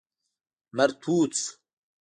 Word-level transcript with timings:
لمر 0.75 0.89
تود 1.01 1.31
شو. 1.41 1.47